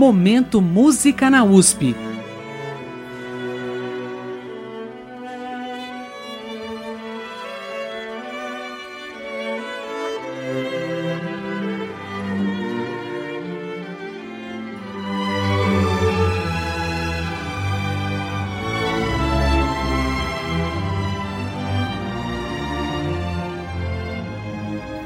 [0.00, 1.94] Momento Música na USP.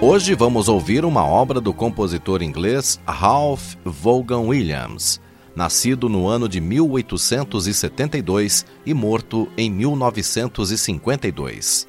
[0.06, 5.18] Hoje vamos ouvir uma obra do compositor inglês Ralph Vaughan Williams,
[5.56, 11.88] nascido no ano de 1872 e morto em 1952.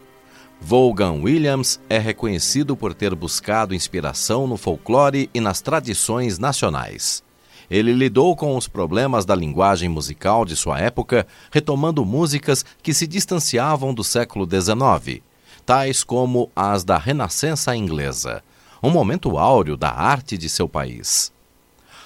[0.61, 7.21] Vaughan Williams é reconhecido por ter buscado inspiração no folclore e nas tradições nacionais.
[7.69, 13.07] Ele lidou com os problemas da linguagem musical de sua época, retomando músicas que se
[13.07, 15.21] distanciavam do século XIX
[15.65, 18.43] tais como as da Renascença inglesa,
[18.81, 21.33] um momento áureo da arte de seu país.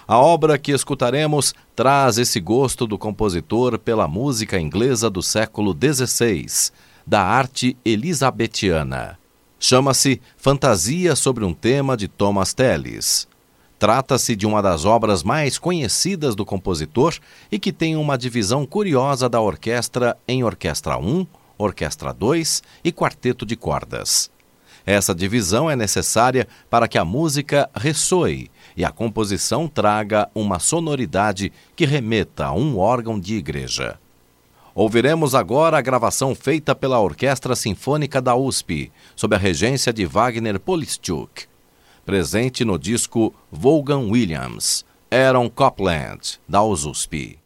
[0.08, 6.72] A obra que escutaremos traz esse gosto do compositor pela música inglesa do século XVI,
[7.06, 9.20] da arte elisabetiana.
[9.60, 13.28] Chama-se Fantasia sobre um tema de Thomas Tellis.
[13.78, 17.16] Trata-se de uma das obras mais conhecidas do compositor
[17.52, 21.26] e que tem uma divisão curiosa da orquestra em Orquestra 1,
[21.60, 24.32] Orquestra 2 e Quarteto de Cordas.
[24.86, 31.52] Essa divisão é necessária para que a música ressoe e a composição traga uma sonoridade
[31.76, 34.00] que remeta a um órgão de igreja.
[34.74, 40.60] Ouviremos agora a gravação feita pela Orquestra Sinfônica da USP, sob a regência de Wagner
[40.60, 41.46] Polistchuk.
[42.06, 47.39] Presente no disco Vaughan Williams, Aaron Copland, da USP.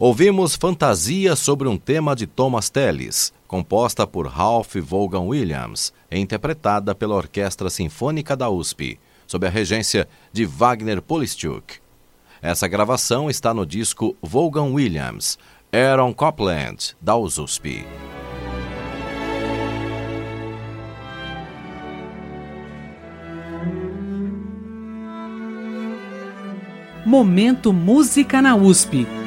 [0.00, 7.16] Ouvimos Fantasia sobre um tema de Thomas Tellis, composta por Ralph Vaughan Williams, interpretada pela
[7.16, 11.80] Orquestra Sinfônica da USP, sob a regência de Wagner Polistchuk.
[12.40, 15.36] Essa gravação está no disco Vaughan Williams,
[15.72, 17.84] Aaron Copland, da USP.
[27.04, 29.17] Momento Música na USP